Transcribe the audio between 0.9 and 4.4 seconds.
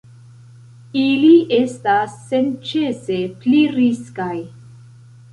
Ili estas senĉese pli riskaj.